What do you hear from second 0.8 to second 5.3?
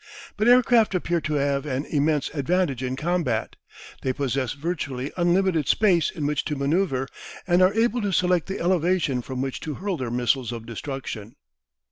appeared to have an immense advantage in combat. They possess virtually